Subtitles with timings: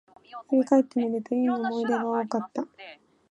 [0.49, 2.65] 振り返ってみると、良い思い出が多かった